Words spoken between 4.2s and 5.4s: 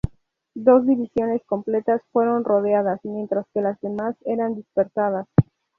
eran dispersadas.